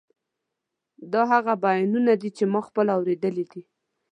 دا 1.13 1.21
هغه 1.33 1.53
بیانونه 1.65 2.13
دي 2.21 2.29
چې 2.37 2.43
ما 2.51 2.59
پخپله 2.65 2.91
اورېدلي 2.97 3.45
دي. 3.51 3.61